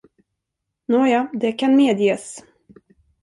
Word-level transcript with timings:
Nåja, 0.87 1.27
det 1.33 1.51
kan 1.51 1.75
medges! 1.75 2.43